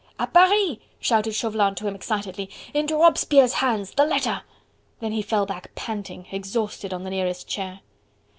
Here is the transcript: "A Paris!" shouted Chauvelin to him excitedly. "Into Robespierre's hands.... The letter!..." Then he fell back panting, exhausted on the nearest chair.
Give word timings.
"A 0.17 0.25
Paris!" 0.25 0.77
shouted 0.99 1.33
Chauvelin 1.35 1.75
to 1.75 1.85
him 1.87 1.93
excitedly. 1.93 2.49
"Into 2.73 2.95
Robespierre's 2.95 3.53
hands.... 3.53 3.91
The 3.91 4.03
letter!..." 4.03 4.41
Then 4.99 5.11
he 5.11 5.21
fell 5.21 5.45
back 5.45 5.75
panting, 5.75 6.25
exhausted 6.31 6.91
on 6.91 7.03
the 7.03 7.11
nearest 7.11 7.47
chair. 7.47 7.81